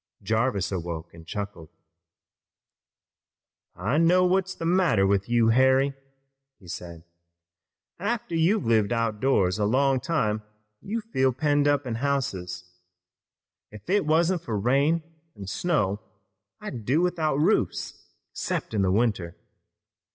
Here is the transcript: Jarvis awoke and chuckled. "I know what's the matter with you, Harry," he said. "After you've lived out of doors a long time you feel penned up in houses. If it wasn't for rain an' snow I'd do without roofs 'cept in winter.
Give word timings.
Jarvis 0.23 0.71
awoke 0.71 1.13
and 1.13 1.27
chuckled. 1.27 1.69
"I 3.75 3.99
know 3.99 4.25
what's 4.25 4.55
the 4.55 4.65
matter 4.65 5.05
with 5.05 5.29
you, 5.29 5.49
Harry," 5.49 5.93
he 6.59 6.67
said. 6.67 7.03
"After 7.99 8.33
you've 8.33 8.65
lived 8.65 8.91
out 8.91 9.13
of 9.13 9.19
doors 9.21 9.59
a 9.59 9.65
long 9.65 9.99
time 9.99 10.41
you 10.81 11.01
feel 11.01 11.31
penned 11.31 11.67
up 11.67 11.85
in 11.85 11.93
houses. 11.93 12.63
If 13.69 13.91
it 13.91 14.07
wasn't 14.07 14.41
for 14.41 14.57
rain 14.57 15.03
an' 15.35 15.45
snow 15.45 15.99
I'd 16.59 16.83
do 16.83 17.01
without 17.01 17.35
roofs 17.35 18.03
'cept 18.33 18.73
in 18.73 18.91
winter. 18.91 19.37